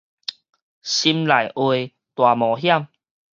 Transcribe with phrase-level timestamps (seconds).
[0.03, 0.17] 心內話大
[2.33, 2.61] 冒險